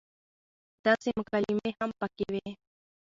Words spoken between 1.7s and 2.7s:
هم پکې وې